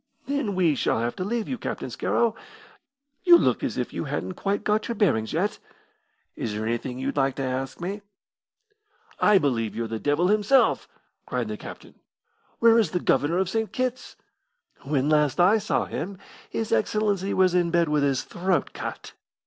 "Then 0.25 0.55
we 0.55 0.73
shall 0.73 0.97
have 0.97 1.15
to 1.17 1.23
leave 1.23 1.47
you, 1.47 1.59
Captain 1.59 1.91
Scarrow. 1.91 2.33
You 3.23 3.37
look 3.37 3.63
as 3.63 3.77
if 3.77 3.93
you 3.93 4.05
hadn't 4.05 4.33
quite 4.33 4.63
got 4.63 4.87
your 4.87 4.95
bearings 4.95 5.31
yet. 5.31 5.59
Is 6.35 6.53
there 6.53 6.65
anything 6.65 6.97
you'd 6.97 7.17
like 7.17 7.35
to 7.35 7.43
ask 7.43 7.79
me?" 7.79 8.01
"I 9.19 9.37
believe 9.37 9.75
you're 9.75 9.87
the 9.87 9.99
devil 9.99 10.29
himself!" 10.29 10.87
cried 11.27 11.49
the 11.49 11.55
captain. 11.55 11.93
"Where 12.57 12.79
is 12.79 12.89
the 12.89 12.99
Governor 12.99 13.37
of 13.37 13.47
St. 13.49 13.71
Kitt's?" 13.71 14.15
"When 14.81 15.07
last 15.07 15.39
I 15.39 15.59
saw 15.59 15.85
him 15.85 16.17
his 16.49 16.71
Excellency 16.71 17.31
was 17.31 17.53
in 17.53 17.69
bed 17.69 17.87
with 17.87 18.01
his 18.01 18.23
throat 18.23 18.73
cut. 18.73 19.13